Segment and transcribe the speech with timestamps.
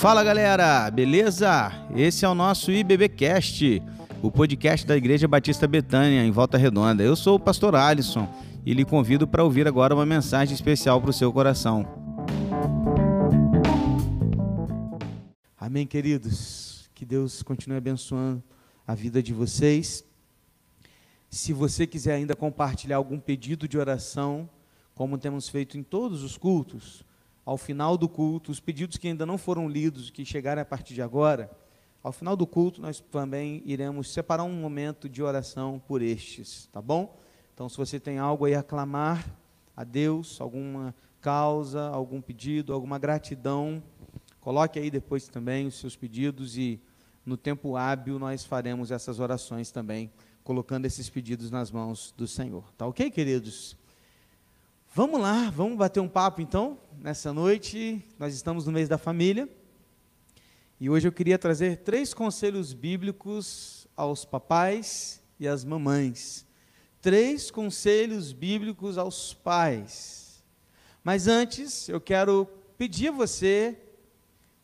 [0.00, 1.70] Fala galera, beleza?
[1.94, 3.82] Esse é o nosso IBBcast,
[4.22, 7.02] o podcast da Igreja Batista Betânia, em Volta Redonda.
[7.02, 8.26] Eu sou o pastor Alisson
[8.64, 11.86] e lhe convido para ouvir agora uma mensagem especial para o seu coração.
[15.58, 16.88] Amém, queridos.
[16.94, 18.42] Que Deus continue abençoando
[18.86, 20.02] a vida de vocês.
[21.28, 24.48] Se você quiser ainda compartilhar algum pedido de oração,
[24.94, 27.04] como temos feito em todos os cultos,
[27.50, 30.94] ao final do culto, os pedidos que ainda não foram lidos, que chegarem a partir
[30.94, 31.50] de agora,
[32.00, 36.80] ao final do culto nós também iremos separar um momento de oração por estes, tá
[36.80, 37.18] bom?
[37.52, 39.28] Então, se você tem algo aí a clamar
[39.76, 43.82] a Deus, alguma causa, algum pedido, alguma gratidão,
[44.40, 46.80] coloque aí depois também os seus pedidos e
[47.26, 50.08] no tempo hábil nós faremos essas orações também,
[50.44, 52.72] colocando esses pedidos nas mãos do Senhor.
[52.78, 53.76] Tá ok, queridos?
[54.92, 58.04] Vamos lá, vamos bater um papo então, nessa noite.
[58.18, 59.48] Nós estamos no mês da família.
[60.80, 66.44] E hoje eu queria trazer três conselhos bíblicos aos papais e às mamães.
[67.00, 70.42] Três conselhos bíblicos aos pais.
[71.04, 72.44] Mas antes, eu quero
[72.76, 73.78] pedir a você,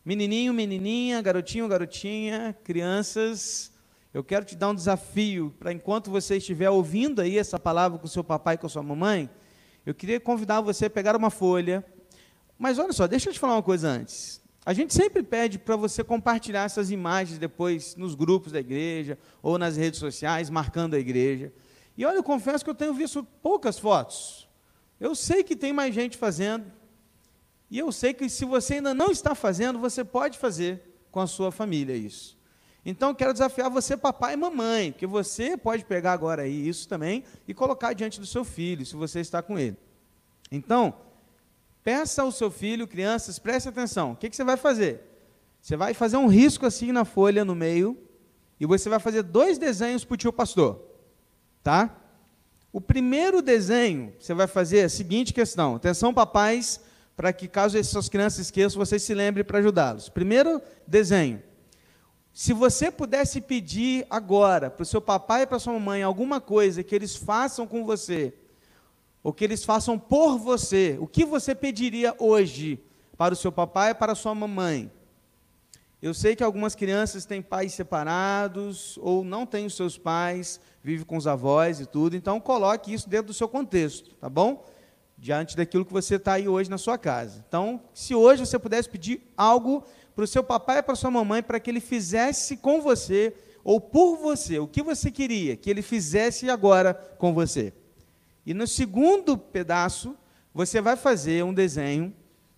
[0.04, 3.72] menininho, menininha, garotinho, garotinha, crianças,
[4.12, 8.08] eu quero te dar um desafio para enquanto você estiver ouvindo aí essa palavra com
[8.08, 9.30] seu papai e com sua mamãe,
[9.86, 11.84] eu queria convidar você a pegar uma folha.
[12.58, 14.42] Mas olha só, deixa eu te falar uma coisa antes.
[14.64, 19.56] A gente sempre pede para você compartilhar essas imagens depois nos grupos da igreja ou
[19.56, 21.52] nas redes sociais, marcando a igreja.
[21.96, 24.48] E olha, eu confesso que eu tenho visto poucas fotos.
[24.98, 26.64] Eu sei que tem mais gente fazendo.
[27.70, 31.28] E eu sei que se você ainda não está fazendo, você pode fazer com a
[31.28, 32.35] sua família isso.
[32.88, 37.24] Então, quero desafiar você, papai e mamãe, que você pode pegar agora aí isso também
[37.48, 39.76] e colocar diante do seu filho, se você está com ele.
[40.52, 40.94] Então,
[41.82, 44.12] peça ao seu filho, crianças, preste atenção.
[44.12, 45.00] O que, que você vai fazer?
[45.60, 47.98] Você vai fazer um risco assim na folha no meio
[48.60, 50.80] e você vai fazer dois desenhos para o tio pastor,
[51.64, 51.92] tá?
[52.72, 55.74] O primeiro desenho, você vai fazer a seguinte questão.
[55.74, 56.80] Atenção, papais,
[57.16, 60.08] para que caso essas crianças esqueçam, vocês se lembrem para ajudá-los.
[60.08, 61.42] Primeiro desenho.
[62.36, 66.82] Se você pudesse pedir agora para o seu papai e para sua mamãe alguma coisa
[66.82, 68.34] que eles façam com você,
[69.22, 72.78] ou que eles façam por você, o que você pediria hoje
[73.16, 74.92] para o seu papai e para a sua mamãe?
[76.02, 81.06] Eu sei que algumas crianças têm pais separados ou não têm os seus pais, vivem
[81.06, 84.62] com os avós e tudo, então coloque isso dentro do seu contexto, tá bom?
[85.16, 87.42] Diante daquilo que você está aí hoje na sua casa.
[87.48, 89.82] Então, se hoje você pudesse pedir algo
[90.16, 93.78] para o seu papai e para sua mamãe para que ele fizesse com você ou
[93.78, 97.74] por você o que você queria que ele fizesse agora com você.
[98.46, 100.16] E no segundo pedaço,
[100.54, 102.14] você vai fazer um desenho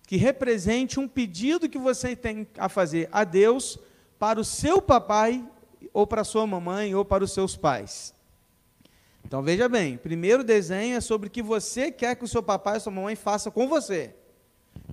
[0.07, 3.77] que represente um pedido que você tem a fazer a Deus
[4.17, 5.45] para o seu papai
[5.93, 8.13] ou para a sua mamãe ou para os seus pais.
[9.25, 12.41] Então veja bem, o primeiro desenho é sobre o que você quer que o seu
[12.41, 14.15] papai e sua mamãe façam com você.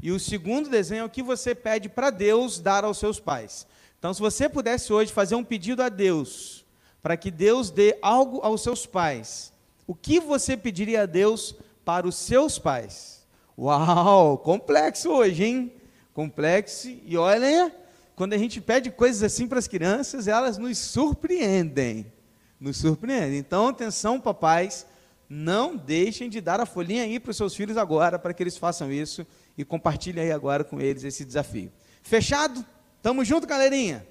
[0.03, 3.67] E o segundo desenho é o que você pede para Deus dar aos seus pais.
[3.99, 6.65] Então, se você pudesse hoje fazer um pedido a Deus,
[7.03, 9.53] para que Deus dê algo aos seus pais,
[9.87, 11.55] o que você pediria a Deus
[11.85, 13.27] para os seus pais?
[13.59, 15.73] Uau, complexo hoje, hein?
[16.12, 16.89] Complexo.
[17.05, 17.75] E olha,
[18.15, 22.12] quando a gente pede coisas assim para as crianças, elas nos surpreendem.
[22.61, 23.39] Nos surpreendem.
[23.39, 24.87] Então, atenção, papais,
[25.29, 28.56] não deixem de dar a folhinha aí para os seus filhos agora, para que eles
[28.56, 31.72] façam isso e compartilhe aí agora com eles esse desafio.
[32.03, 32.65] Fechado?
[33.03, 34.06] Tamo junto, galerinha?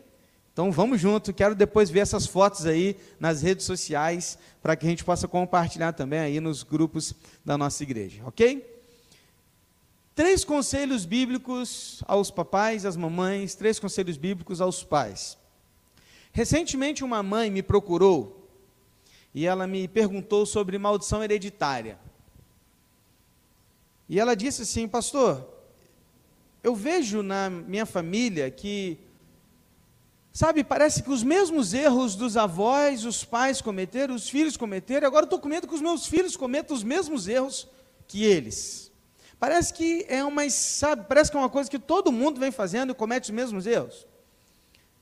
[0.56, 4.90] Então vamos junto, quero depois ver essas fotos aí nas redes sociais, para que a
[4.90, 7.14] gente possa compartilhar também aí nos grupos
[7.44, 8.66] da nossa igreja, ok?
[10.16, 15.38] Três conselhos bíblicos aos papais, às mamães, três conselhos bíblicos aos pais.
[16.32, 18.50] Recentemente uma mãe me procurou
[19.34, 22.00] e ela me perguntou sobre maldição hereditária.
[24.08, 25.48] E ela disse assim, pastor,
[26.64, 29.00] eu vejo na minha família que,
[30.32, 35.26] sabe, parece que os mesmos erros dos avós, os pais cometeram, os filhos cometeram, agora
[35.26, 37.68] estou com medo que os meus filhos cometam os mesmos erros
[38.08, 38.92] que eles.
[39.40, 42.92] Parece que é uma, sabe, parece que é uma coisa que todo mundo vem fazendo
[42.92, 44.08] e comete os mesmos erros.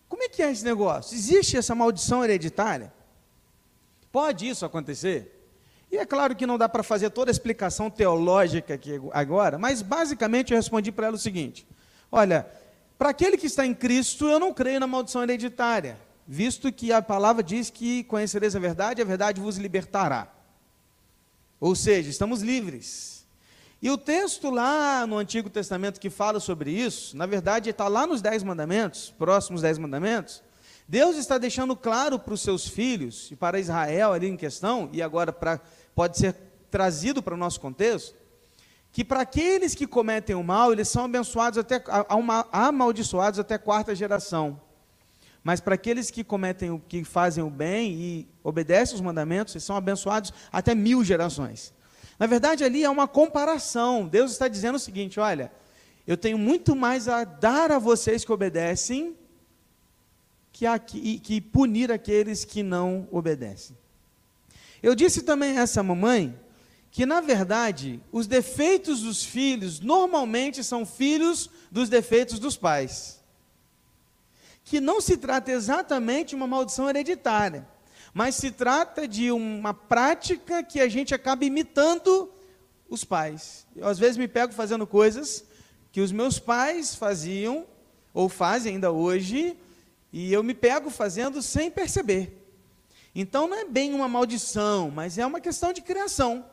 [0.10, 1.16] Como é que é esse negócio?
[1.16, 2.94] Existe essa maldição hereditária?
[4.12, 5.33] Pode isso acontecer?
[5.94, 9.84] E é claro que não dá para fazer toda a explicação teológica aqui agora, mas
[9.84, 11.68] basicamente eu respondi para ela o seguinte:
[12.12, 12.48] olha,
[12.98, 17.00] para aquele que está em Cristo, eu não creio na maldição hereditária, visto que a
[17.00, 20.34] palavra diz que conhecereis a verdade, a verdade vos libertará.
[21.60, 23.28] Ou seja, estamos livres.
[23.80, 28.08] E o texto lá no Antigo Testamento que fala sobre isso, na verdade está lá
[28.08, 30.42] nos Dez Mandamentos, próximos Dez Mandamentos.
[30.88, 35.02] Deus está deixando claro para os seus filhos e para Israel ali em questão, e
[35.02, 35.62] agora pra,
[35.96, 36.36] pode ser
[36.70, 38.16] trazido para o nosso contexto,
[38.92, 41.84] que para aqueles que cometem o mal, eles são abençoados até
[42.52, 44.60] amaldiçoados até quarta geração.
[45.44, 49.64] Mas para aqueles que cometem o que fazem o bem e obedecem os mandamentos, eles
[49.64, 51.74] são abençoados até mil gerações.
[52.18, 54.08] Na verdade, ali é uma comparação.
[54.08, 55.52] Deus está dizendo o seguinte: olha,
[56.08, 59.18] eu tenho muito mais a dar a vocês que obedecem
[60.52, 63.76] que, a, que, que punir aqueles que não obedecem.
[64.84, 66.38] Eu disse também a essa mamãe
[66.92, 73.24] que, na verdade, os defeitos dos filhos normalmente são filhos dos defeitos dos pais.
[74.66, 77.66] Que não se trata exatamente de uma maldição hereditária,
[78.14, 82.30] mas se trata de uma prática que a gente acaba imitando
[82.90, 83.66] os pais.
[83.74, 85.46] Eu, às vezes, me pego fazendo coisas
[85.94, 87.66] que os meus pais faziam,
[88.14, 89.58] ou fazem ainda hoje,
[90.12, 92.43] e eu me pego fazendo sem perceber.
[93.16, 96.46] Então, não é bem uma maldição, mas é uma questão de criação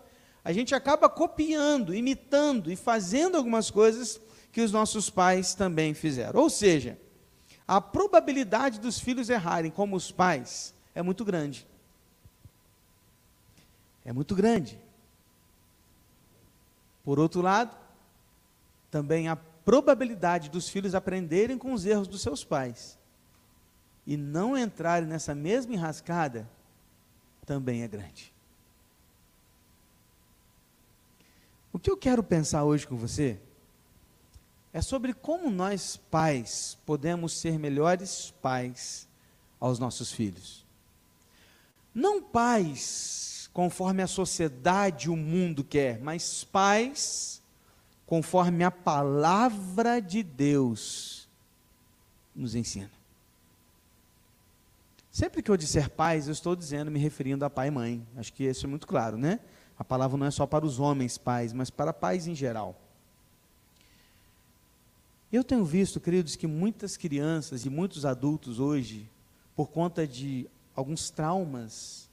[0.45, 4.21] a gente acaba copiando, imitando e fazendo algumas coisas
[4.53, 6.41] que os nossos pais também fizeram.
[6.41, 6.99] Ou seja,
[7.69, 11.67] a probabilidade dos filhos errarem como os pais é muito grande.
[14.05, 14.79] É muito grande.
[17.05, 17.77] Por outro lado,
[18.91, 22.99] também a probabilidade dos filhos aprenderem com os erros dos seus pais
[24.07, 26.49] e não entrarem nessa mesma enrascada
[27.47, 28.33] também é grande.
[31.73, 33.41] O que eu quero pensar hoje com você
[34.73, 39.09] é sobre como nós, pais, podemos ser melhores pais
[39.59, 40.65] aos nossos filhos.
[41.95, 47.43] Não pais conforme a sociedade e o mundo quer, mas pais
[48.07, 51.29] conforme a palavra de Deus
[52.35, 53.00] nos ensina.
[55.11, 58.07] Sempre que eu disser pais, eu estou dizendo, me referindo a pai e mãe.
[58.17, 59.41] Acho que isso é muito claro, né?
[59.79, 62.79] A palavra não é só para os homens pais, mas para pais em geral.
[65.33, 69.09] Eu tenho visto, queridos, que muitas crianças e muitos adultos hoje,
[69.57, 72.09] por conta de alguns traumas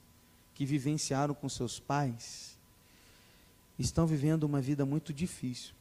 [0.54, 2.56] que vivenciaram com seus pais,
[3.78, 5.72] estão vivendo uma vida muito difícil.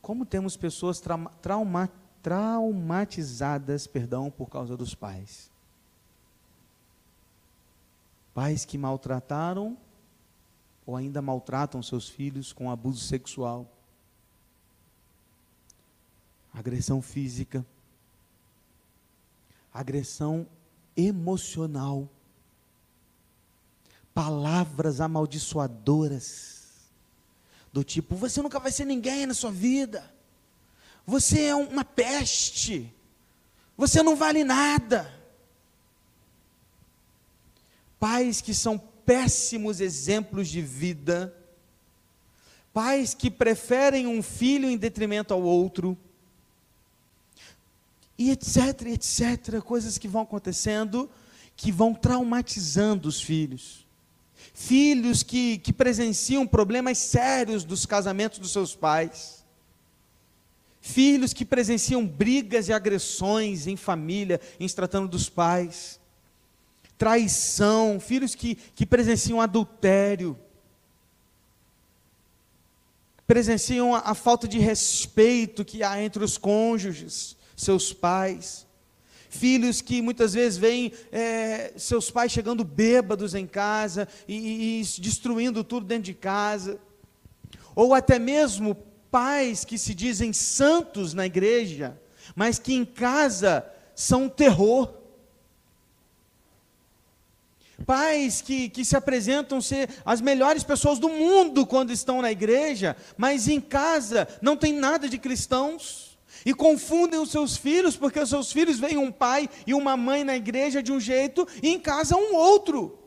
[0.00, 2.05] Como temos pessoas trauma, traumatizadas,
[3.86, 5.48] perdão, por causa dos pais.
[8.34, 9.78] Pais que maltrataram
[10.84, 13.70] ou ainda maltratam seus filhos com abuso sexual,
[16.52, 17.64] agressão física,
[19.72, 20.48] agressão
[20.96, 22.08] emocional,
[24.12, 26.74] palavras amaldiçoadoras,
[27.72, 30.15] do tipo: você nunca vai ser ninguém na sua vida,
[31.06, 32.92] você é uma peste,
[33.76, 35.16] você não vale nada
[37.98, 41.34] pais que são péssimos exemplos de vida,
[42.72, 45.96] pais que preferem um filho em detrimento ao outro,
[48.18, 51.10] e etc, etc, coisas que vão acontecendo
[51.56, 53.86] que vão traumatizando os filhos.
[54.52, 59.35] Filhos que, que presenciam problemas sérios dos casamentos dos seus pais.
[60.86, 65.98] Filhos que presenciam brigas e agressões em família, em se tratando dos pais.
[66.96, 70.38] Traição, filhos que, que presenciam adultério,
[73.26, 78.64] presenciam a, a falta de respeito que há entre os cônjuges, seus pais,
[79.28, 85.64] filhos que muitas vezes veem é, seus pais chegando bêbados em casa e, e destruindo
[85.64, 86.78] tudo dentro de casa,
[87.74, 91.98] ou até mesmo pais que se dizem santos na igreja,
[92.34, 94.92] mas que em casa são um terror.
[97.84, 102.96] Pais que, que se apresentam ser as melhores pessoas do mundo quando estão na igreja,
[103.16, 106.16] mas em casa não tem nada de cristãos.
[106.44, 110.22] E confundem os seus filhos, porque os seus filhos veem um pai e uma mãe
[110.22, 113.05] na igreja de um jeito e em casa um outro.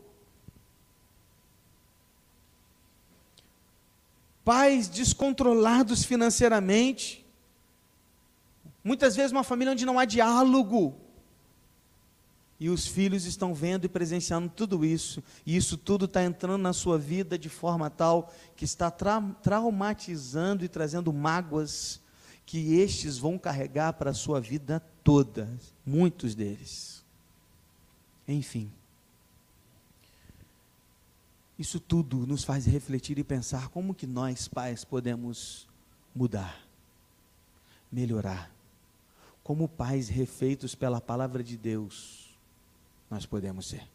[4.50, 7.24] Pais descontrolados financeiramente.
[8.82, 10.96] Muitas vezes uma família onde não há diálogo
[12.58, 16.72] e os filhos estão vendo e presenciando tudo isso, e isso tudo está entrando na
[16.72, 22.00] sua vida de forma tal que está tra traumatizando e trazendo mágoas
[22.44, 25.48] que estes vão carregar para a sua vida toda,
[25.86, 27.04] muitos deles.
[28.26, 28.68] Enfim.
[31.60, 35.68] Isso tudo nos faz refletir e pensar como que nós, pais, podemos
[36.14, 36.58] mudar,
[37.92, 38.50] melhorar.
[39.44, 42.34] Como pais refeitos pela palavra de Deus,
[43.10, 43.86] nós podemos ser.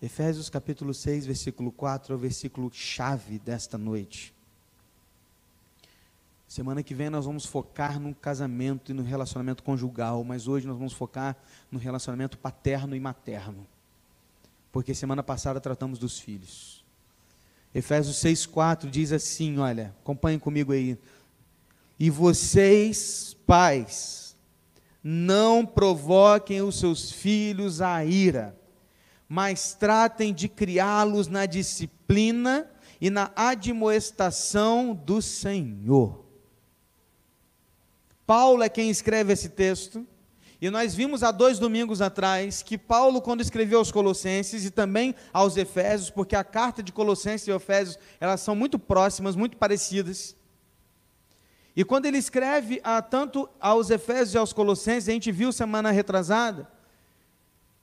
[0.00, 4.32] Efésios capítulo 6, versículo 4 é o versículo chave desta noite.
[6.48, 10.78] Semana que vem nós vamos focar no casamento e no relacionamento conjugal, mas hoje nós
[10.78, 11.36] vamos focar
[11.70, 13.73] no relacionamento paterno e materno.
[14.74, 16.84] Porque semana passada tratamos dos filhos.
[17.74, 20.98] Efésios 6,4 diz assim: olha, acompanhem comigo aí.
[21.98, 24.36] E vocês, pais,
[25.02, 28.54] não provoquem os seus filhos à ira
[29.28, 36.24] mas tratem de criá-los na disciplina e na admoestação do Senhor.
[38.26, 40.06] Paulo é quem escreve esse texto,
[40.64, 45.14] e nós vimos há dois domingos atrás que Paulo, quando escreveu aos Colossenses e também
[45.30, 50.34] aos Efésios, porque a carta de Colossenses e Efésios elas são muito próximas, muito parecidas.
[51.76, 55.90] E quando ele escreve a, tanto aos Efésios e aos Colossenses, a gente viu semana
[55.90, 56.66] retrasada,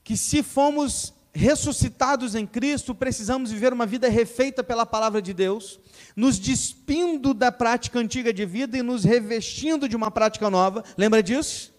[0.03, 5.79] que se fomos ressuscitados em Cristo, precisamos viver uma vida refeita pela palavra de Deus,
[6.15, 10.83] nos despindo da prática antiga de vida e nos revestindo de uma prática nova.
[10.97, 11.71] Lembra disso?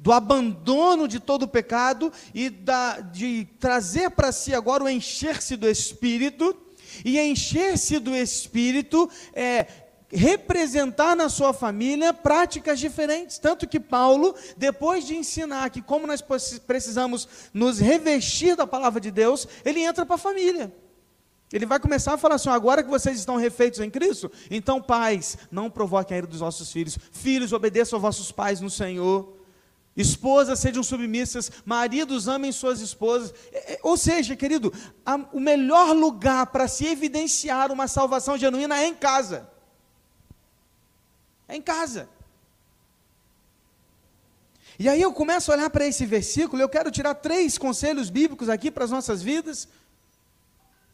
[0.00, 5.56] Do abandono de todo o pecado e da, de trazer para si agora o encher-se
[5.56, 6.56] do Espírito.
[7.04, 9.66] E encher-se do Espírito é
[10.12, 13.38] representar na sua família práticas diferentes.
[13.38, 16.22] Tanto que Paulo, depois de ensinar que como nós
[16.66, 20.74] precisamos nos revestir da palavra de Deus, ele entra para a família.
[21.52, 25.36] Ele vai começar a falar assim: agora que vocês estão refeitos em Cristo, então, pais,
[25.50, 26.98] não provoquem a ira dos vossos filhos.
[27.12, 29.39] Filhos, obedeçam aos vossos pais no Senhor.
[30.00, 33.34] Esposas sejam submissas, maridos amem suas esposas.
[33.52, 34.72] É, é, ou seja, querido,
[35.04, 39.50] a, o melhor lugar para se evidenciar uma salvação genuína é em casa.
[41.46, 42.08] É em casa.
[44.78, 48.48] E aí eu começo a olhar para esse versículo, eu quero tirar três conselhos bíblicos
[48.48, 49.68] aqui para as nossas vidas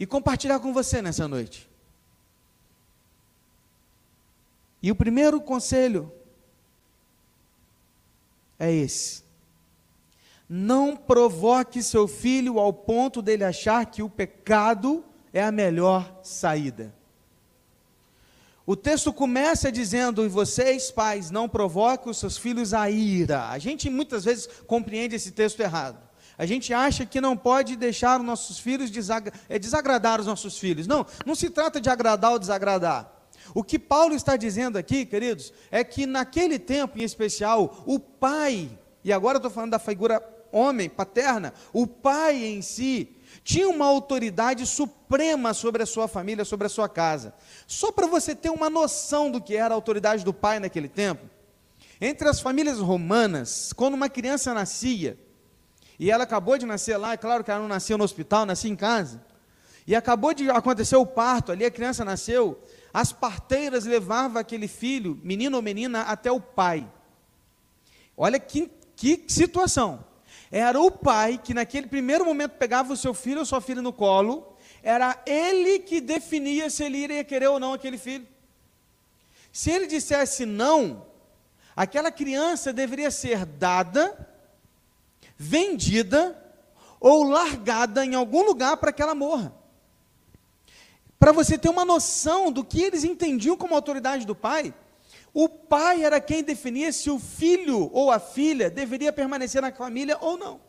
[0.01, 1.71] e compartilhar com você nessa noite.
[4.83, 6.13] E o primeiro conselho
[8.59, 9.23] é esse:
[10.49, 16.95] não provoque seu filho ao ponto dele achar que o pecado é a melhor saída.
[18.65, 23.49] O texto começa dizendo: E vocês, pais, não provoquem os seus filhos a ira.
[23.49, 25.99] A gente muitas vezes compreende esse texto errado.
[26.39, 30.59] A gente acha que não pode deixar os nossos filhos desagra é, desagradar os nossos
[30.59, 30.87] filhos.
[30.87, 33.16] Não, não se trata de agradar ou desagradar.
[33.55, 38.69] O que Paulo está dizendo aqui, queridos, é que naquele tempo em especial, o pai,
[39.05, 40.23] e agora estou falando da figura
[40.53, 46.67] homem, paterna, o pai em si, tinha uma autoridade suprema sobre a sua família, sobre
[46.67, 47.35] a sua casa.
[47.67, 51.29] Só para você ter uma noção do que era a autoridade do pai naquele tempo,
[52.01, 55.19] entre as famílias romanas, quando uma criança nascia,
[55.99, 58.71] e ela acabou de nascer lá, é claro que ela não nasceu no hospital, nascia
[58.71, 59.23] em casa,
[59.87, 62.61] e acabou de acontecer o parto, ali a criança nasceu,
[62.97, 66.91] as parteiras levavam aquele filho, menino ou menina, até o pai.
[68.17, 70.03] Olha que, que situação.
[70.51, 73.93] Era o pai que naquele primeiro momento pegava o seu filho ou sua filha no
[73.93, 78.27] colo, era ele que definia se ele iria querer ou não aquele filho.
[79.53, 81.05] Se ele dissesse não,
[81.77, 84.27] aquela criança deveria ser dada,
[85.37, 86.35] vendida
[86.99, 89.66] ou largada em algum lugar para que ela morra.
[91.19, 94.75] Para você ter uma noção do que eles entendiam como autoridade do pai,
[95.33, 100.17] o pai era quem definia se o filho ou a filha deveria permanecer na família
[100.21, 100.61] ou não.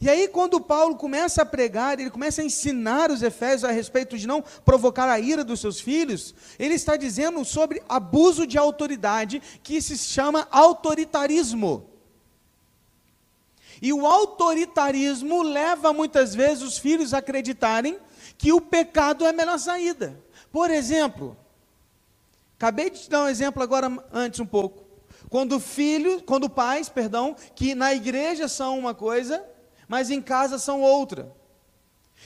[0.00, 4.16] E aí, quando Paulo começa a pregar, ele começa a ensinar os Efésios a respeito
[4.16, 9.42] de não provocar a ira dos seus filhos, ele está dizendo sobre abuso de autoridade,
[9.62, 11.90] que se chama autoritarismo.
[13.80, 17.98] E o autoritarismo leva muitas vezes os filhos a acreditarem
[18.38, 20.18] que o pecado é a melhor saída.
[20.50, 21.36] Por exemplo,
[22.58, 24.84] Acabei de te dar um exemplo agora antes um pouco.
[25.30, 29.44] Quando filhos, quando pais, perdão, que na igreja são uma coisa,
[29.86, 31.32] mas em casa são outra.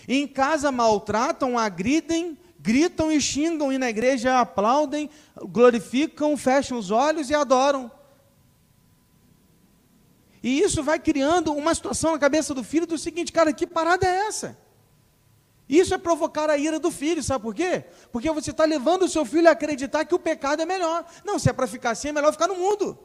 [0.09, 7.29] Em casa maltratam, agridem, gritam e xingam, e na igreja aplaudem, glorificam, fecham os olhos
[7.29, 7.93] e adoram.
[10.43, 14.07] E isso vai criando uma situação na cabeça do filho do seguinte, cara, que parada
[14.07, 14.59] é essa?
[15.73, 17.83] Isso é provocar a ira do filho, sabe por quê?
[18.13, 21.03] Porque você está levando o seu filho a acreditar que o pecado é melhor.
[21.25, 22.99] Não, se é para ficar assim, é melhor ficar no mundo.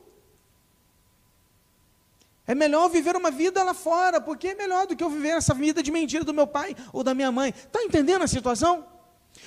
[2.45, 5.53] É melhor viver uma vida lá fora, porque é melhor do que eu viver essa
[5.53, 7.53] vida de mentira do meu pai ou da minha mãe.
[7.55, 8.85] Está entendendo a situação?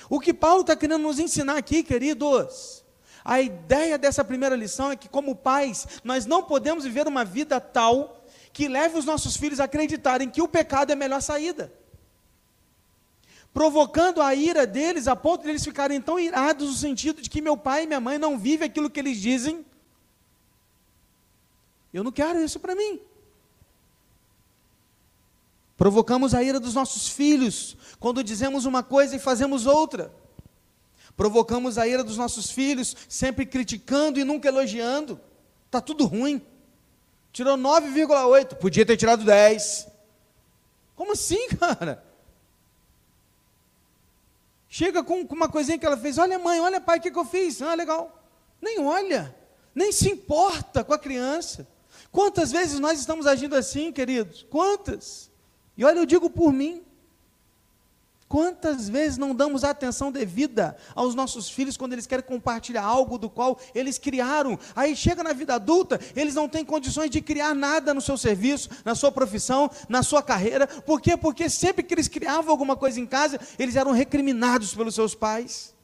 [0.09, 2.83] O que Paulo está querendo nos ensinar aqui, queridos,
[3.23, 7.61] a ideia dessa primeira lição é que, como pais, nós não podemos viver uma vida
[7.61, 11.71] tal que leve os nossos filhos a acreditarem que o pecado é a melhor saída.
[13.53, 17.41] Provocando a ira deles a ponto de eles ficarem tão irados no sentido de que
[17.41, 19.65] meu pai e minha mãe não vivem aquilo que eles dizem
[21.93, 22.99] eu não quero isso para mim.
[25.77, 30.13] Provocamos a ira dos nossos filhos quando dizemos uma coisa e fazemos outra.
[31.17, 35.19] Provocamos a ira dos nossos filhos sempre criticando e nunca elogiando.
[35.65, 36.41] Está tudo ruim.
[37.33, 39.87] Tirou 9,8, podia ter tirado 10.
[40.95, 42.03] Como assim, cara?
[44.73, 47.25] Chega com, uma coisinha que ela fez, olha mãe, olha pai, o que, que eu
[47.25, 47.61] fiz?
[47.61, 48.23] Ah, legal.
[48.61, 49.35] Nem olha,
[49.75, 51.67] nem se importa com a criança.
[52.09, 54.47] Quantas vezes nós estamos agindo assim, queridos?
[54.49, 55.29] Quantas?
[55.75, 56.85] E olha, eu digo por mim.
[58.31, 63.29] Quantas vezes não damos atenção devida aos nossos filhos quando eles querem compartilhar algo do
[63.29, 64.57] qual eles criaram?
[64.73, 68.69] Aí chega na vida adulta, eles não têm condições de criar nada no seu serviço,
[68.85, 70.65] na sua profissão, na sua carreira.
[70.65, 71.17] Por quê?
[71.17, 75.75] Porque sempre que eles criavam alguma coisa em casa, eles eram recriminados pelos seus pais.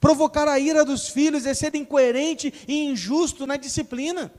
[0.00, 4.32] Provocar a ira dos filhos é ser incoerente e injusto na disciplina.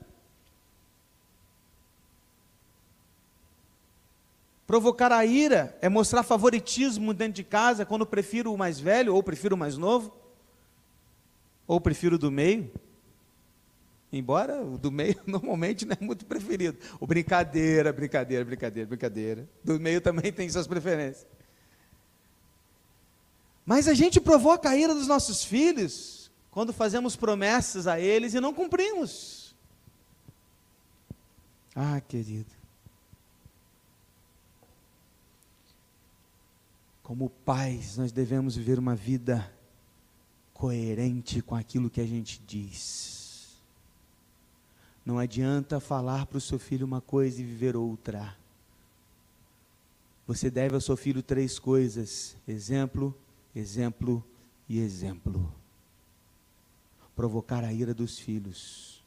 [4.74, 9.22] Provocar a ira é mostrar favoritismo dentro de casa quando prefiro o mais velho, ou
[9.22, 10.12] prefiro o mais novo,
[11.68, 12.72] ou prefiro o do meio.
[14.12, 16.76] Embora o do meio normalmente não é muito preferido.
[17.00, 19.50] O brincadeira, brincadeira, brincadeira, brincadeira.
[19.64, 21.28] Do meio também tem suas preferências.
[23.64, 28.40] Mas a gente provoca a ira dos nossos filhos quando fazemos promessas a eles e
[28.40, 29.56] não cumprimos.
[31.76, 32.63] Ah, querido.
[37.04, 39.54] Como pais, nós devemos viver uma vida
[40.54, 43.62] coerente com aquilo que a gente diz.
[45.06, 48.38] Não adianta falar para o seu filho uma coisa e viver outra.
[50.26, 53.14] Você deve ao seu filho três coisas: exemplo,
[53.54, 54.26] exemplo
[54.70, 55.54] e exemplo.
[57.14, 59.04] Provocar a ira dos filhos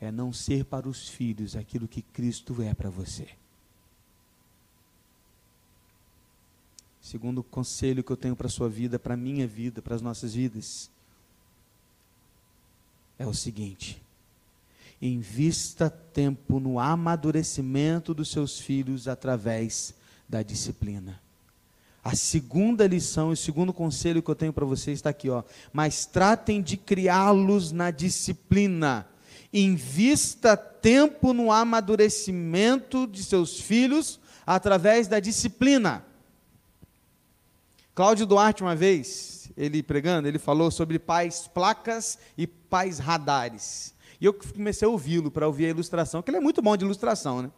[0.00, 3.28] é não ser para os filhos aquilo que Cristo é para você.
[7.14, 10.02] Segundo conselho que eu tenho para a sua vida, para a minha vida, para as
[10.02, 10.90] nossas vidas,
[13.16, 14.02] é o seguinte:
[15.00, 19.94] invista tempo no amadurecimento dos seus filhos através
[20.28, 21.20] da disciplina.
[22.02, 25.44] A segunda lição e o segundo conselho que eu tenho para vocês está aqui, ó.
[25.72, 29.06] Mas tratem de criá-los na disciplina.
[29.52, 36.04] Invista tempo no amadurecimento de seus filhos através da disciplina.
[37.94, 43.94] Cláudio Duarte, uma vez, ele pregando, ele falou sobre pais placas e pais radares.
[44.20, 46.84] E eu comecei a ouvi-lo para ouvir a ilustração, que ele é muito bom de
[46.84, 47.52] ilustração, né?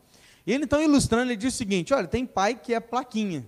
[0.46, 3.46] E ele então ilustrando, ele diz o seguinte: olha, tem pai que é plaquinha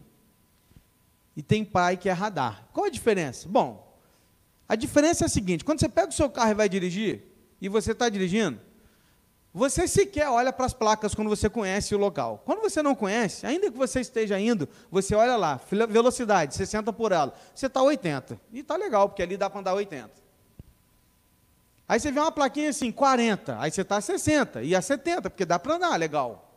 [1.37, 2.67] e tem pai que é radar.
[2.73, 3.47] Qual a diferença?
[3.49, 3.97] Bom,
[4.67, 7.23] a diferença é a seguinte: quando você pega o seu carro e vai dirigir,
[7.61, 8.59] e você está dirigindo,
[9.59, 12.41] você sequer olha para as placas quando você conhece o local.
[12.47, 17.13] Quando você não conhece, ainda que você esteja indo, você olha lá, velocidade, 60 por
[17.13, 17.33] hora.
[17.53, 18.41] Você está 80.
[18.53, 20.11] E está legal, porque ali dá para andar 80.
[21.89, 23.59] Aí você vê uma plaquinha assim, 40.
[23.59, 24.63] Aí você está a 60.
[24.63, 26.55] E a 70, porque dá para andar, legal.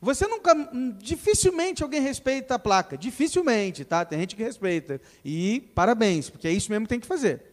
[0.00, 0.54] Você nunca,
[0.98, 2.96] dificilmente alguém respeita a placa.
[2.96, 4.04] Dificilmente, tá?
[4.04, 5.00] Tem gente que respeita.
[5.24, 7.51] E parabéns, porque é isso mesmo que tem que fazer.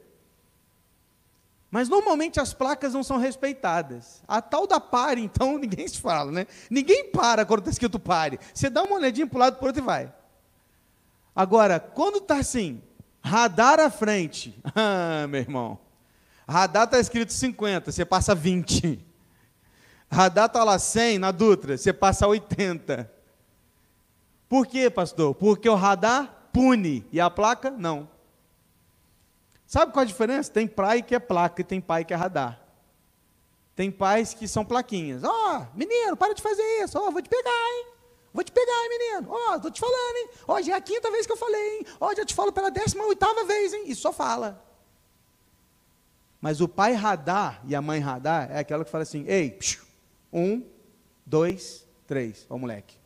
[1.71, 4.23] Mas normalmente as placas não são respeitadas.
[4.27, 6.47] A tal da pare, então, ninguém se fala, né?
[6.69, 8.39] Ninguém para quando está escrito pare.
[8.53, 10.11] Você dá uma olhadinha para o lado, para o outro e vai.
[11.35, 12.81] Agora, quando está assim,
[13.21, 15.79] radar à frente, ah, meu irmão,
[16.47, 19.05] radar está escrito 50, você passa 20.
[20.11, 23.09] Radar está lá 100 na Dutra, você passa 80.
[24.47, 25.35] Por quê, pastor?
[25.35, 28.09] Porque o radar pune e a placa não.
[29.69, 30.51] Sabe qual a diferença?
[30.51, 32.59] Tem pai que é placa e tem pai que é radar.
[33.75, 35.23] Tem pais que são plaquinhas.
[35.23, 36.97] Ó, oh, menino, para de fazer isso.
[36.97, 37.85] Ó, oh, vou te pegar, hein?
[38.33, 39.27] Vou te pegar, hein, menino.
[39.31, 40.29] Ó, oh, tô te falando, hein?
[40.47, 41.85] Ó, já é a quinta vez que eu falei, hein?
[41.99, 43.83] Ó, já te falo pela décima oitava vez, hein?
[43.85, 44.65] E só fala.
[46.41, 49.83] Mas o pai radar e a mãe radar é aquela que fala assim: ei, psiu,
[50.33, 50.63] um,
[51.23, 52.47] dois, três.
[52.49, 52.97] Ó, moleque.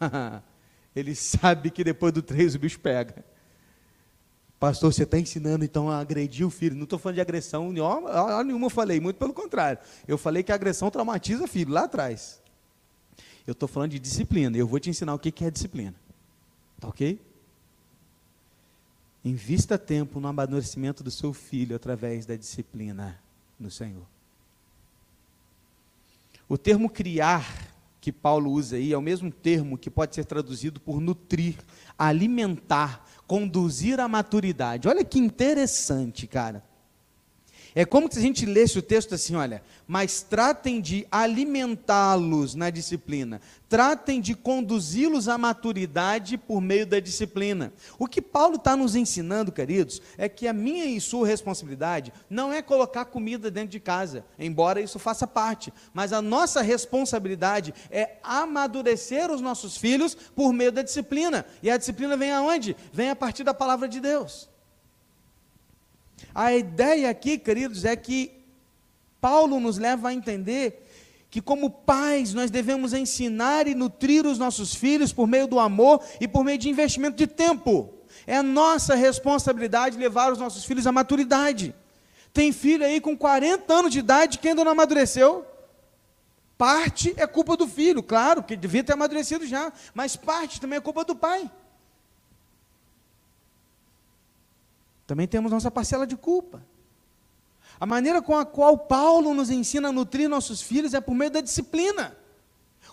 [0.96, 3.22] Ele sabe que depois do três o bicho pega.
[4.58, 6.74] Pastor, você está ensinando então a agredir o filho.
[6.74, 9.78] Não estou falando de agressão nenhuma, nenhuma falei, muito pelo contrário.
[10.08, 12.40] Eu falei que a agressão traumatiza o filho lá atrás.
[13.46, 14.56] Eu estou falando de disciplina.
[14.56, 15.94] Eu vou te ensinar o que é disciplina.
[16.80, 17.20] Tá ok?
[19.24, 23.20] Invista tempo no amadurecimento do seu filho através da disciplina
[23.58, 24.06] no Senhor.
[26.48, 27.44] O termo criar
[28.00, 31.56] que Paulo usa aí é o mesmo termo que pode ser traduzido por nutrir,
[31.98, 34.88] alimentar, conduzir à maturidade.
[34.88, 36.62] Olha que interessante, cara.
[37.78, 42.70] É como se a gente lesse o texto assim, olha, mas tratem de alimentá-los na
[42.70, 47.70] disciplina, tratem de conduzi-los à maturidade por meio da disciplina.
[47.98, 52.50] O que Paulo está nos ensinando, queridos, é que a minha e sua responsabilidade não
[52.50, 58.16] é colocar comida dentro de casa, embora isso faça parte, mas a nossa responsabilidade é
[58.22, 61.44] amadurecer os nossos filhos por meio da disciplina.
[61.62, 62.74] E a disciplina vem aonde?
[62.90, 64.48] Vem a partir da palavra de Deus.
[66.38, 68.30] A ideia aqui, queridos, é que
[69.22, 70.86] Paulo nos leva a entender
[71.30, 76.04] que, como pais, nós devemos ensinar e nutrir os nossos filhos por meio do amor
[76.20, 77.88] e por meio de investimento de tempo.
[78.26, 81.74] É nossa responsabilidade levar os nossos filhos à maturidade.
[82.34, 85.42] Tem filho aí com 40 anos de idade que ainda não amadureceu.
[86.58, 90.82] Parte é culpa do filho, claro, que devia ter amadurecido já, mas parte também é
[90.82, 91.50] culpa do pai.
[95.06, 96.62] Também temos nossa parcela de culpa.
[97.78, 101.30] A maneira com a qual Paulo nos ensina a nutrir nossos filhos é por meio
[101.30, 102.16] da disciplina.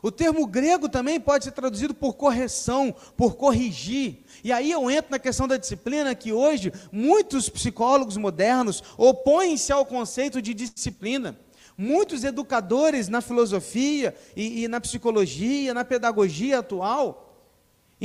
[0.01, 4.25] O termo grego também pode ser traduzido por correção, por corrigir.
[4.43, 9.85] E aí eu entro na questão da disciplina, que hoje muitos psicólogos modernos opõem-se ao
[9.85, 11.39] conceito de disciplina.
[11.77, 17.32] Muitos educadores na filosofia e, e na psicologia, na pedagogia atual,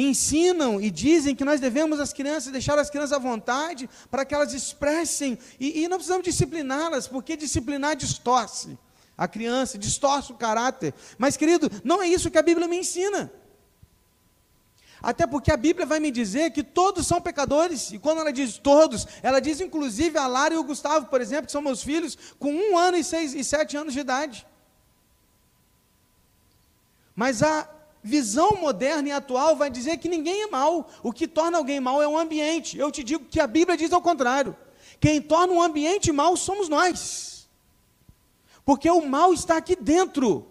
[0.02, 4.34] ensinam e dizem que nós devemos as crianças deixar as crianças à vontade para que
[4.34, 8.78] elas expressem e, e não precisamos discipliná-las porque disciplinar distorce
[9.16, 10.94] a criança, distorce o caráter.
[11.18, 13.32] Mas querido, não é isso que a Bíblia me ensina.
[15.02, 18.58] Até porque a Bíblia vai me dizer que todos são pecadores, e quando ela diz
[18.58, 22.16] todos, ela diz inclusive a Lara e o Gustavo, por exemplo, que são meus filhos,
[22.38, 24.46] com um ano e seis e sete anos de idade.
[27.14, 27.68] Mas a
[28.02, 30.88] visão moderna e atual vai dizer que ninguém é mal.
[31.02, 32.78] O que torna alguém mal é o ambiente.
[32.78, 34.56] Eu te digo que a Bíblia diz ao contrário.
[35.00, 37.48] Quem torna um ambiente mal somos nós.
[38.64, 40.46] Porque o mal está aqui dentro.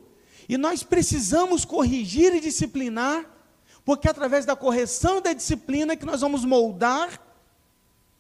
[0.50, 3.26] E nós precisamos corrigir e disciplinar,
[3.84, 7.22] porque é através da correção e da disciplina que nós vamos moldar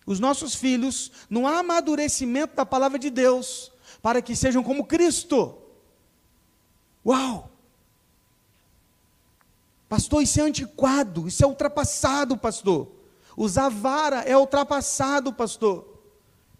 [0.05, 5.57] os nossos filhos no amadurecimento da palavra de Deus, para que sejam como Cristo.
[7.05, 7.49] Uau!
[9.89, 12.91] Pastor, isso é antiquado, isso é ultrapassado, pastor.
[13.38, 15.97] Usar vara é ultrapassado, pastor.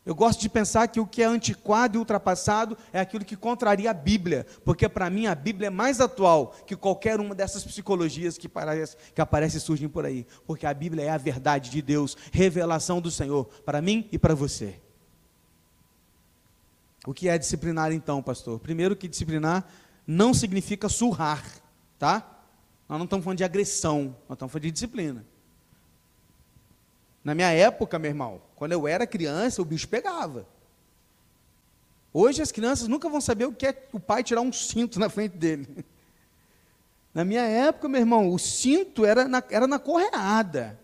[0.06, 3.92] Eu gosto de pensar que o que é antiquado e ultrapassado é aquilo que contraria
[3.92, 8.38] a Bíblia, porque para mim a Bíblia é mais atual que qualquer uma dessas psicologias
[8.38, 11.82] que, parece, que aparecem e surgem por aí, porque a Bíblia é a verdade de
[11.82, 14.80] Deus, revelação do Senhor, para mim e para você.
[17.06, 18.60] O que é disciplinar então, pastor?
[18.60, 19.68] Primeiro que disciplinar
[20.08, 21.44] não significa surrar,
[22.00, 22.37] tá?
[22.88, 25.26] Nós não estamos falando de agressão, nós estamos falando de disciplina.
[27.24, 30.48] Na minha época, meu irmão, quando eu era criança, o bicho pegava.
[32.14, 35.10] Hoje as crianças nunca vão saber o que é o pai tirar um cinto na
[35.10, 35.68] frente dele.
[37.14, 40.80] Na minha época, meu irmão, o cinto era na, era na correada.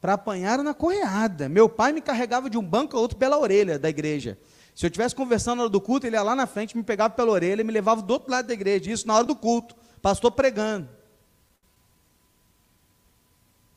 [0.00, 1.48] Para apanhar era na correada.
[1.50, 4.38] Meu pai me carregava de um banco a outro pela orelha da igreja.
[4.74, 7.14] Se eu estivesse conversando na hora do culto, ele ia lá na frente, me pegava
[7.14, 8.90] pela orelha e me levava do outro lado da igreja.
[8.90, 9.76] Isso na hora do culto.
[10.02, 10.88] Pastor pregando.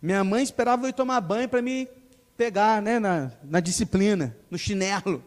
[0.01, 1.87] Minha mãe esperava eu ir tomar banho para me
[2.37, 5.23] pegar né, na, na disciplina, no chinelo.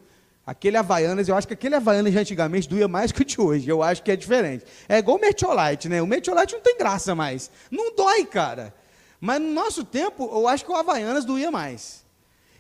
[0.47, 3.69] Aquele Havaianas, eu acho que aquele Havaianas de antigamente doía mais que o de hoje.
[3.69, 4.65] Eu acho que é diferente.
[4.89, 6.01] É igual o Metiolite, né?
[6.01, 7.51] O Metiolite não tem graça mais.
[7.71, 8.75] Não dói, cara.
[9.21, 12.05] Mas no nosso tempo, eu acho que o Havaianas doía mais.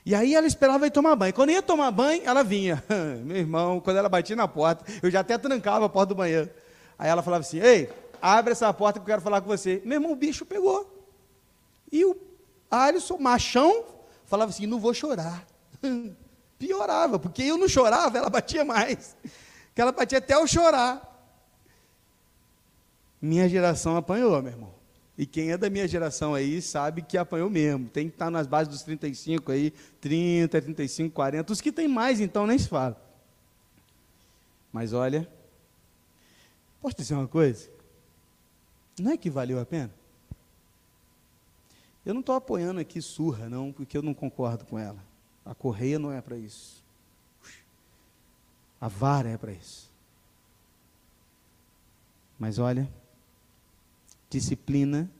[0.04, 1.32] E aí ela esperava ir tomar banho.
[1.32, 2.82] Quando ia tomar banho, ela vinha.
[3.24, 6.50] Meu irmão, quando ela batia na porta, eu já até trancava a porta do banheiro.
[6.98, 7.88] Aí ela falava assim: Ei,
[8.20, 9.80] abre essa porta que eu quero falar com você.
[9.84, 10.99] Meu irmão, o bicho pegou.
[11.90, 12.16] E o
[12.70, 13.84] Alisson, machão,
[14.26, 15.46] falava assim: não vou chorar.
[16.58, 19.16] Piorava, porque eu não chorava, ela batia mais.
[19.72, 21.00] Que ela batia até eu chorar.
[23.22, 24.74] Minha geração apanhou, meu irmão.
[25.16, 27.88] E quem é da minha geração aí sabe que apanhou mesmo.
[27.88, 31.52] Tem que estar nas bases dos 35 aí, 30, 35, 40.
[31.52, 33.00] Os que tem mais, então, nem se fala.
[34.72, 35.28] Mas olha,
[36.80, 37.70] posso dizer uma coisa?
[38.98, 39.99] Não é que valeu a pena?
[42.04, 45.02] Eu não estou apoiando aqui surra, não, porque eu não concordo com ela.
[45.44, 46.82] A correia não é para isso.
[48.80, 49.90] A vara é para isso.
[52.38, 52.88] Mas olha,
[54.30, 55.10] disciplina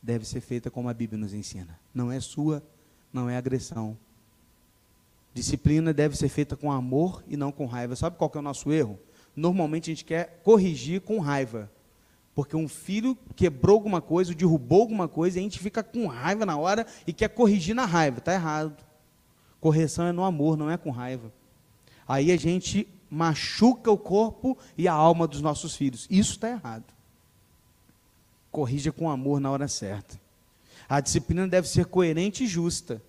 [0.00, 1.78] deve ser feita como a Bíblia nos ensina.
[1.92, 2.62] Não é sua,
[3.12, 3.96] não é agressão.
[5.32, 7.96] Disciplina deve ser feita com amor e não com raiva.
[7.96, 9.00] Sabe qual que é o nosso erro?
[9.34, 11.68] Normalmente a gente quer corrigir com raiva.
[12.34, 16.44] Porque um filho quebrou alguma coisa, derrubou alguma coisa, e a gente fica com raiva
[16.44, 18.18] na hora e quer corrigir na raiva.
[18.18, 18.84] Está errado.
[19.60, 21.32] Correção é no amor, não é com raiva.
[22.06, 26.06] Aí a gente machuca o corpo e a alma dos nossos filhos.
[26.10, 26.92] Isso está errado.
[28.50, 30.20] Corrija com amor na hora certa.
[30.88, 33.00] A disciplina deve ser coerente e justa.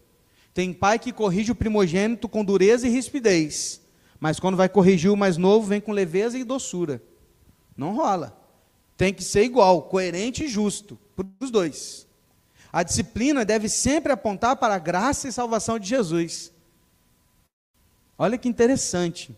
[0.53, 3.81] Tem pai que corrige o primogênito com dureza e rispidez,
[4.19, 7.01] mas quando vai corrigir o mais novo, vem com leveza e doçura.
[7.75, 8.44] Não rola.
[8.97, 12.07] Tem que ser igual, coerente e justo, para os dois.
[12.71, 16.51] A disciplina deve sempre apontar para a graça e salvação de Jesus.
[18.17, 19.37] Olha que interessante.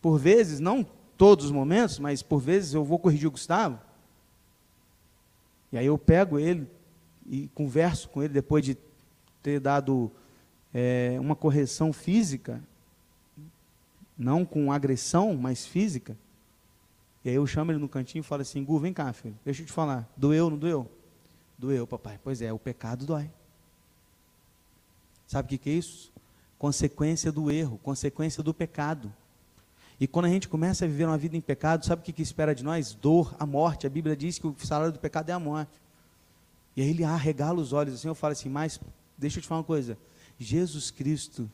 [0.00, 0.86] Por vezes, não
[1.16, 3.78] todos os momentos, mas por vezes eu vou corrigir o Gustavo.
[5.72, 6.68] E aí eu pego ele
[7.26, 8.76] e converso com ele depois de
[9.42, 10.10] ter dado
[10.72, 12.62] é, uma correção física,
[14.16, 16.16] não com agressão, mas física.
[17.24, 19.62] E aí eu chamo ele no cantinho e falo assim, Gu, vem cá, filho, deixa
[19.62, 20.90] eu te falar, doeu, não doeu?
[21.58, 22.20] Doeu, papai.
[22.22, 23.30] Pois é, o pecado dói.
[25.26, 26.12] Sabe o que, que é isso?
[26.58, 29.12] Consequência do erro, consequência do pecado.
[29.98, 32.22] E quando a gente começa a viver uma vida em pecado, sabe o que, que
[32.22, 32.94] espera de nós?
[32.94, 33.86] Dor, a morte.
[33.86, 35.80] A Bíblia diz que o salário do pecado é a morte.
[36.76, 38.80] E aí ele arregala os olhos assim, eu falo assim, mas
[39.16, 39.96] deixa eu te falar uma coisa.
[40.38, 41.50] Jesus Cristo,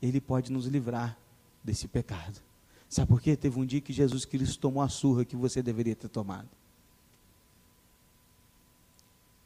[0.00, 1.18] ele pode nos livrar
[1.62, 2.40] desse pecado.
[2.88, 3.36] Sabe por quê?
[3.36, 6.48] Teve um dia que Jesus Cristo tomou a surra que você deveria ter tomado.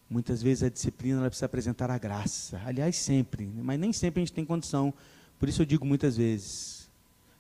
[0.09, 2.61] Muitas vezes a disciplina precisa apresentar a graça.
[2.67, 3.63] Aliás, sempre, né?
[3.63, 4.93] mas nem sempre a gente tem condição.
[5.39, 6.81] Por isso eu digo muitas vezes.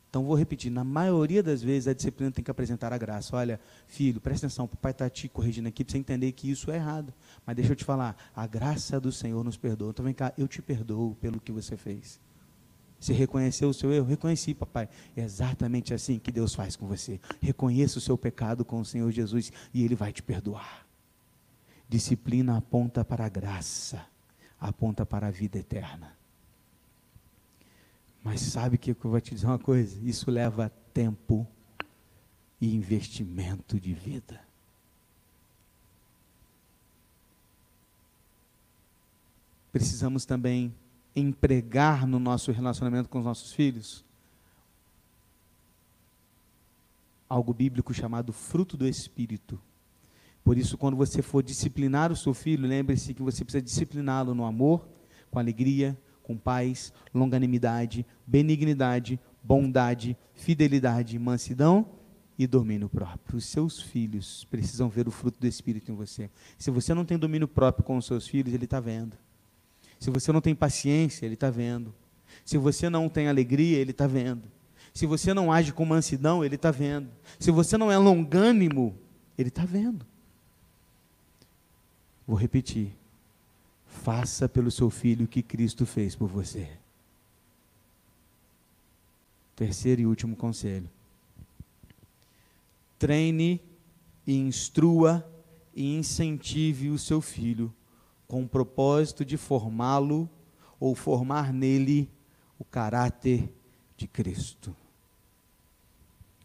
[0.09, 3.37] Então vou repetir, na maioria das vezes a disciplina tem que apresentar a graça.
[3.37, 6.71] Olha, filho, presta atenção, o papai está te corrigindo aqui para você entender que isso
[6.71, 7.13] é errado.
[7.47, 9.91] Mas deixa eu te falar, a graça do Senhor nos perdoa.
[9.91, 12.19] Então vem cá, eu te perdoo pelo que você fez.
[13.01, 14.07] Você reconheceu o seu erro?
[14.07, 14.87] Reconheci, papai.
[15.17, 17.19] É exatamente assim que Deus faz com você.
[17.41, 20.87] Reconheça o seu pecado com o Senhor Jesus e Ele vai te perdoar.
[21.89, 24.05] Disciplina aponta para a graça,
[24.61, 26.15] aponta para a vida eterna.
[28.23, 29.99] Mas sabe que eu vou te dizer uma coisa?
[30.07, 31.49] Isso leva tempo
[32.61, 34.41] e investimento de vida.
[39.73, 40.75] Precisamos também
[41.15, 44.05] empregar no nosso relacionamento com os nossos filhos
[47.31, 49.61] algo bíblico chamado fruto do Espírito.
[50.43, 54.45] Por isso, quando você for disciplinar o seu filho, lembre-se que você precisa discipliná-lo no
[54.45, 54.89] amor,
[55.31, 61.87] com alegria, com paz, longanimidade, benignidade, bondade, fidelidade, mansidão
[62.37, 63.39] e domínio próprio.
[63.39, 66.29] Os seus filhos precisam ver o fruto do Espírito em você.
[66.59, 69.17] Se você não tem domínio próprio com os seus filhos, ele está vendo.
[70.01, 71.95] Se você não tem paciência, ele está vendo.
[72.43, 74.51] Se você não tem alegria, ele está vendo.
[74.95, 77.11] Se você não age com mansidão, ele está vendo.
[77.39, 78.99] Se você não é longânimo,
[79.37, 80.05] ele está vendo.
[82.27, 82.97] Vou repetir.
[83.87, 86.67] Faça pelo seu filho o que Cristo fez por você.
[89.55, 90.89] Terceiro e último conselho.
[92.99, 93.61] Treine
[94.27, 95.31] e instrua
[95.75, 97.73] e incentive o seu filho
[98.31, 100.31] com o propósito de formá-lo
[100.79, 102.09] ou formar nele
[102.61, 103.53] o caráter
[103.97, 104.75] de Cristo.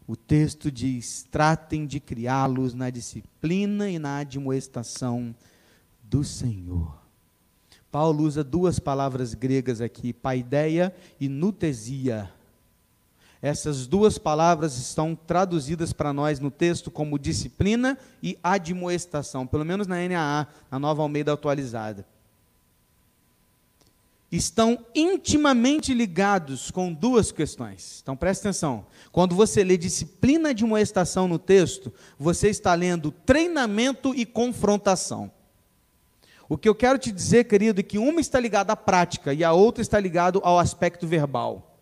[0.04, 5.32] O texto diz: tratem de criá-los na disciplina e na admoestação
[6.02, 7.00] do Senhor.
[7.88, 12.28] Paulo usa duas palavras gregas aqui, paideia e nutesia.
[13.42, 19.86] Essas duas palavras estão traduzidas para nós no texto como disciplina e admoestação, pelo menos
[19.86, 22.06] na NAA, na Nova Almeida Atualizada.
[24.32, 28.00] Estão intimamente ligados com duas questões.
[28.02, 28.86] Então preste atenção.
[29.12, 35.30] Quando você lê disciplina e admoestação no texto, você está lendo treinamento e confrontação.
[36.48, 39.44] O que eu quero te dizer, querido, é que uma está ligada à prática e
[39.44, 41.75] a outra está ligada ao aspecto verbal.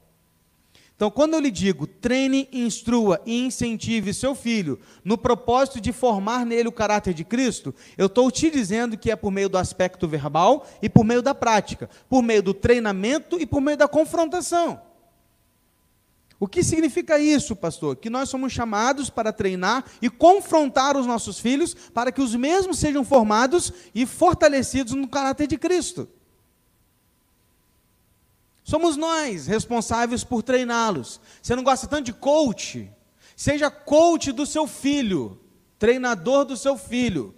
[0.96, 6.46] Então, quando eu lhe digo treine, instrua e incentive seu filho no propósito de formar
[6.46, 10.06] nele o caráter de Cristo, eu estou te dizendo que é por meio do aspecto
[10.06, 14.80] verbal e por meio da prática, por meio do treinamento e por meio da confrontação.
[16.38, 17.96] O que significa isso, pastor?
[17.96, 22.78] Que nós somos chamados para treinar e confrontar os nossos filhos para que os mesmos
[22.78, 26.08] sejam formados e fortalecidos no caráter de Cristo.
[28.64, 31.20] Somos nós responsáveis por treiná-los.
[31.42, 32.90] Você não gosta tanto de coach?
[33.36, 35.38] Seja coach do seu filho,
[35.78, 37.34] treinador do seu filho.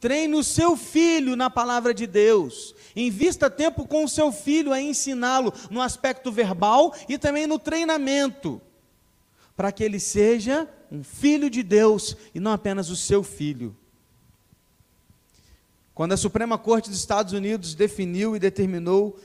[0.00, 2.74] Treine o seu filho na palavra de Deus.
[2.96, 8.60] Invista tempo com o seu filho a ensiná-lo no aspecto verbal e também no treinamento,
[9.54, 13.76] para que ele seja um filho de Deus e não apenas o seu filho.
[15.94, 19.20] Quando a Suprema Corte dos Estados Unidos definiu e determinou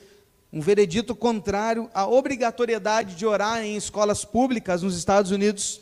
[0.51, 5.81] um veredito contrário à obrigatoriedade de orar em escolas públicas nos Estados Unidos,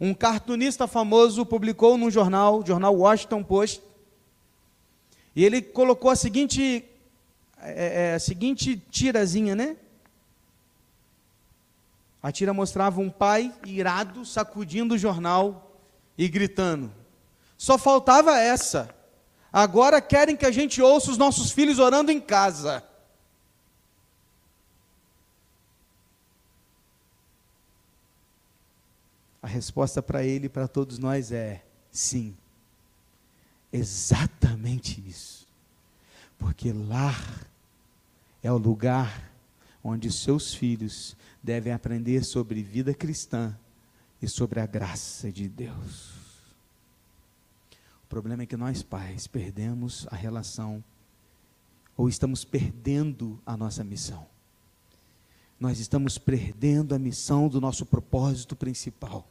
[0.00, 3.82] um cartunista famoso publicou num jornal, jornal Washington Post,
[5.34, 6.84] e ele colocou a seguinte,
[7.60, 9.76] é, é, a seguinte tirazinha, né?
[12.22, 15.76] A tira mostrava um pai irado sacudindo o jornal
[16.16, 16.92] e gritando.
[17.56, 18.94] Só faltava essa.
[19.52, 22.84] Agora querem que a gente ouça os nossos filhos orando em casa.
[29.48, 32.36] A resposta para ele e para todos nós é sim.
[33.72, 35.48] Exatamente isso.
[36.38, 37.48] Porque lar
[38.42, 39.32] é o lugar
[39.82, 43.58] onde seus filhos devem aprender sobre vida cristã
[44.20, 46.12] e sobre a graça de Deus.
[48.04, 50.84] O problema é que nós pais perdemos a relação
[51.96, 54.26] ou estamos perdendo a nossa missão.
[55.58, 59.26] Nós estamos perdendo a missão do nosso propósito principal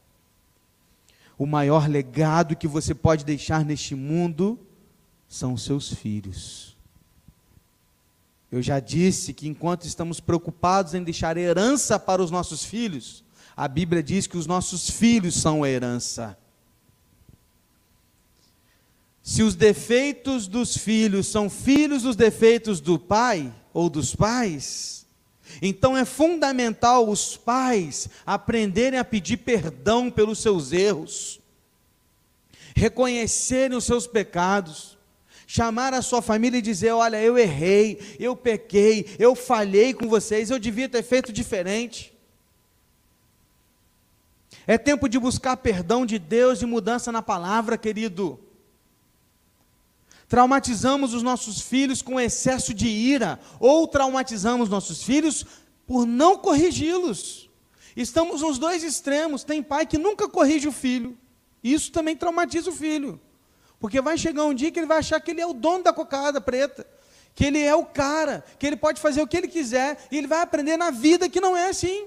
[1.38, 4.58] o maior legado que você pode deixar neste mundo
[5.28, 6.76] são os seus filhos.
[8.50, 13.22] Eu já disse que enquanto estamos preocupados em deixar herança para os nossos filhos,
[13.56, 16.36] a Bíblia diz que os nossos filhos são herança.
[19.22, 25.06] Se os defeitos dos filhos são filhos dos defeitos do pai ou dos pais,
[25.60, 31.40] então é fundamental os pais aprenderem a pedir perdão pelos seus erros,
[32.74, 34.96] reconhecerem os seus pecados,
[35.46, 40.50] chamar a sua família e dizer: Olha, eu errei, eu pequei, eu falhei com vocês,
[40.50, 42.12] eu devia ter feito diferente.
[44.66, 48.38] É tempo de buscar perdão de Deus e mudança na palavra, querido.
[50.28, 55.44] Traumatizamos os nossos filhos com excesso de ira, ou traumatizamos nossos filhos
[55.86, 57.48] por não corrigi-los.
[57.96, 59.42] Estamos nos dois extremos.
[59.42, 61.16] Tem pai que nunca corrige o filho.
[61.64, 63.18] Isso também traumatiza o filho.
[63.80, 65.92] Porque vai chegar um dia que ele vai achar que ele é o dono da
[65.92, 66.86] cocada preta,
[67.34, 70.26] que ele é o cara, que ele pode fazer o que ele quiser, e ele
[70.26, 72.06] vai aprender na vida que não é assim.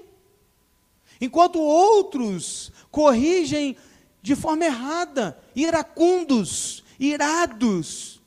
[1.20, 3.76] Enquanto outros corrigem
[4.22, 8.20] de forma errada, iracundos, irados,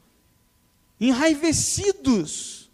[1.00, 2.70] enraivecidos,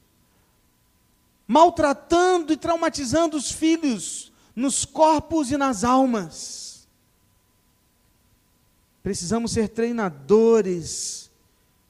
[1.47, 6.87] maltratando e traumatizando os filhos nos corpos e nas almas.
[9.03, 11.31] Precisamos ser treinadores,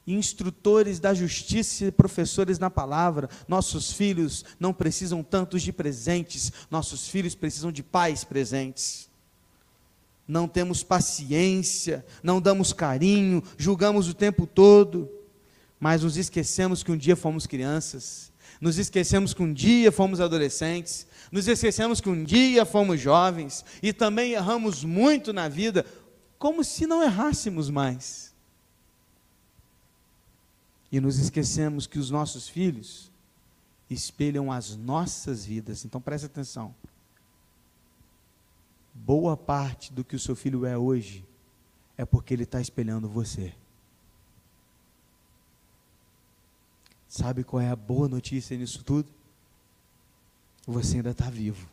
[0.07, 3.29] instrutores da justiça e professores na palavra.
[3.47, 9.10] Nossos filhos não precisam tantos de presentes, nossos filhos precisam de pais presentes.
[10.31, 15.09] Não temos paciência, não damos carinho, julgamos o tempo todo
[15.81, 21.07] mas nos esquecemos que um dia fomos crianças, nos esquecemos que um dia fomos adolescentes,
[21.31, 25.83] nos esquecemos que um dia fomos jovens e também erramos muito na vida,
[26.37, 28.31] como se não errássemos mais.
[30.91, 33.09] E nos esquecemos que os nossos filhos
[33.89, 35.83] espelham as nossas vidas.
[35.83, 36.75] Então preste atenção.
[38.93, 41.25] Boa parte do que o seu filho é hoje
[41.97, 43.53] é porque ele está espelhando você.
[47.07, 49.11] Sabe qual é a boa notícia nisso tudo?
[50.65, 51.69] Você ainda está vivo.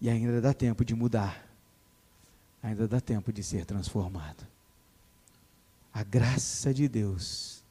[0.00, 1.44] E ainda dá tempo de mudar.
[2.62, 4.46] Ainda dá tempo de ser transformado.
[5.92, 7.64] A graça de Deus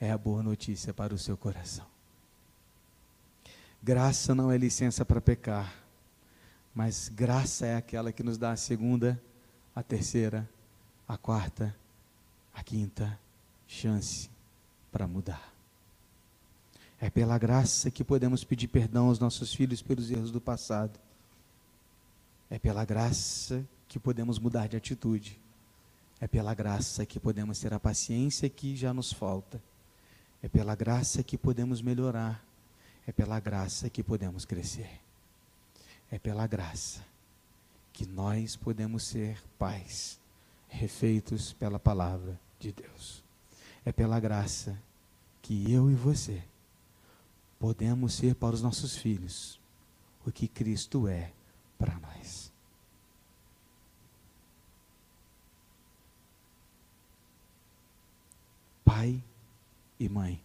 [0.00, 1.86] é a boa notícia para o seu coração.
[3.82, 5.72] Graça não é licença para pecar,
[6.74, 9.20] mas graça é aquela que nos dá a segunda,
[9.74, 10.48] a terceira,
[11.06, 11.74] a quarta,
[12.54, 13.18] a quinta
[13.66, 14.30] chance
[14.90, 15.52] para mudar.
[17.00, 20.98] É pela graça que podemos pedir perdão aos nossos filhos pelos erros do passado.
[22.50, 25.40] É pela graça que podemos mudar de atitude.
[26.20, 29.62] É pela graça que podemos ter a paciência que já nos falta.
[30.42, 32.44] É pela graça que podemos melhorar.
[33.06, 35.00] É pela graça que podemos crescer.
[36.10, 37.04] É pela graça
[37.92, 40.18] que nós podemos ser pais,
[40.68, 43.22] refeitos pela palavra de Deus.
[43.84, 44.76] É pela graça
[45.40, 46.42] que eu e você
[47.58, 49.60] podemos ser para os nossos filhos
[50.26, 51.32] o que Cristo é
[51.78, 52.52] para nós.
[58.84, 59.22] Pai
[59.98, 60.42] e mãe,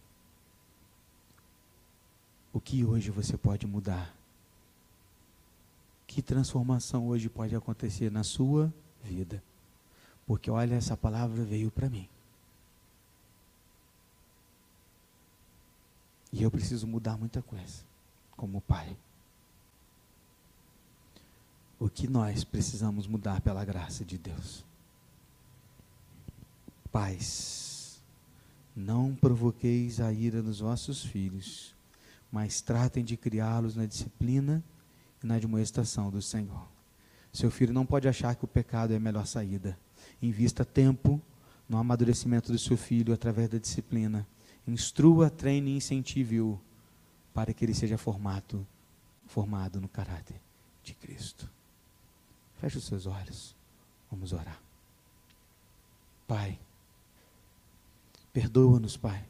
[2.52, 4.14] o que hoje você pode mudar?
[6.16, 8.72] Que transformação hoje pode acontecer na sua
[9.04, 9.42] vida?
[10.26, 12.08] Porque olha, essa palavra veio para mim.
[16.32, 17.84] E eu preciso mudar muita coisa,
[18.34, 18.96] como pai.
[21.78, 24.64] O que nós precisamos mudar pela graça de Deus?
[26.90, 28.00] Pais,
[28.74, 31.74] não provoqueis a ira dos vossos filhos,
[32.32, 34.64] mas tratem de criá-los na disciplina
[35.22, 36.66] e na admoestação do Senhor.
[37.32, 39.78] Seu filho não pode achar que o pecado é a melhor saída.
[40.22, 41.20] Invista tempo
[41.68, 44.26] no amadurecimento do seu filho através da disciplina.
[44.66, 46.60] Instrua, treine e incentive-o
[47.34, 48.66] para que ele seja formado,
[49.26, 50.40] formado no caráter
[50.82, 51.50] de Cristo.
[52.60, 53.54] Feche os seus olhos.
[54.10, 54.60] Vamos orar.
[56.26, 56.58] Pai,
[58.32, 59.22] perdoa-nos, Pai.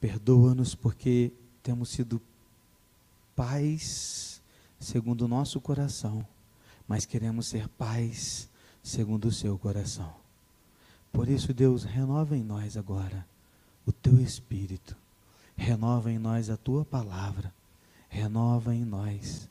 [0.00, 1.32] Perdoa-nos porque
[1.62, 2.20] temos sido
[3.36, 4.33] pais
[4.84, 6.26] segundo o nosso coração,
[6.86, 8.48] mas queremos ser pais
[8.82, 10.14] segundo o seu coração.
[11.10, 13.26] Por isso, Deus, renova em nós agora
[13.86, 14.94] o teu espírito,
[15.56, 17.52] renova em nós a tua palavra,
[18.08, 19.48] renova em nós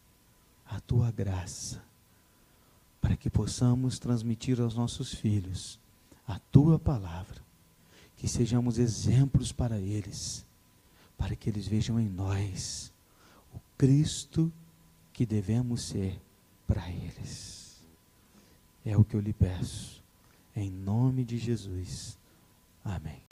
[0.66, 1.82] a tua graça,
[3.02, 5.80] para que possamos transmitir aos nossos filhos
[6.28, 7.42] a tua palavra,
[8.18, 10.46] que sejamos exemplos para eles,
[11.18, 12.92] para que eles vejam em nós
[13.54, 14.52] o Cristo
[15.14, 16.20] que devemos ser
[16.68, 17.80] para eles.
[18.86, 20.04] É o que eu lhe peço,
[20.56, 22.18] em nome de Jesus.
[22.84, 23.24] Amém.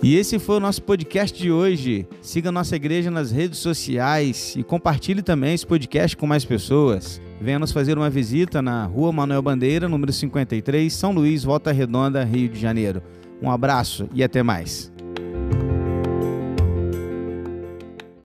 [0.00, 2.06] E esse foi o nosso podcast de hoje.
[2.22, 7.20] Siga nossa igreja nas redes sociais e compartilhe também esse podcast com mais pessoas.
[7.40, 12.24] Venha nos fazer uma visita na Rua Manuel Bandeira, número 53, São Luís, Volta Redonda,
[12.24, 13.02] Rio de Janeiro.
[13.42, 14.90] Um abraço e até mais.